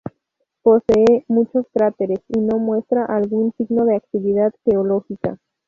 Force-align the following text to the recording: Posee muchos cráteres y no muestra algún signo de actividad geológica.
Posee 0.63 1.25
muchos 1.27 1.67
cráteres 1.71 2.21
y 2.29 2.39
no 2.39 2.57
muestra 2.57 3.05
algún 3.05 3.53
signo 3.55 3.85
de 3.85 3.97
actividad 3.97 4.51
geológica. 4.65 5.37